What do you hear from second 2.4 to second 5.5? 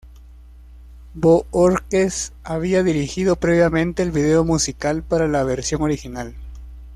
había dirigido previamente el video musical para la